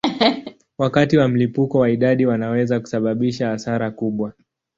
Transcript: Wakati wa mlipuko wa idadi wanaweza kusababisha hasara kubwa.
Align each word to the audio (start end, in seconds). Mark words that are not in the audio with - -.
Wakati 0.77 1.17
wa 1.17 1.27
mlipuko 1.27 1.79
wa 1.79 1.89
idadi 1.89 2.25
wanaweza 2.25 2.79
kusababisha 2.79 3.47
hasara 3.49 3.91
kubwa. 3.91 4.33